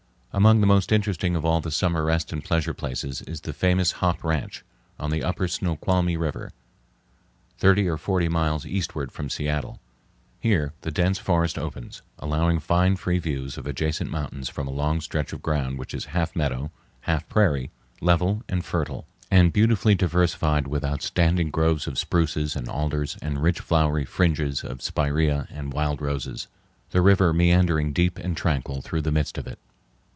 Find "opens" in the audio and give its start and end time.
11.59-12.01